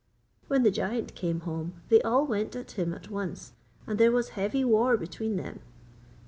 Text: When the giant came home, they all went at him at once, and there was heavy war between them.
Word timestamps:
When 0.47 0.63
the 0.63 0.71
giant 0.71 1.13
came 1.13 1.41
home, 1.41 1.79
they 1.89 2.01
all 2.01 2.25
went 2.25 2.55
at 2.55 2.71
him 2.71 2.91
at 2.91 3.11
once, 3.11 3.53
and 3.85 3.99
there 3.99 4.11
was 4.11 4.29
heavy 4.29 4.65
war 4.65 4.97
between 4.97 5.35
them. 5.35 5.59